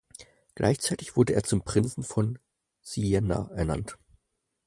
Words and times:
Gleichzeitig 0.55 1.15
wurde 1.15 1.33
er 1.35 1.43
zum 1.43 1.61
Prinzen 1.63 2.03
von 2.03 2.39
Siena 2.81 3.51
ernannt. 3.53 3.99